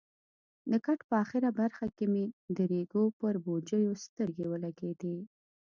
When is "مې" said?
2.13-2.25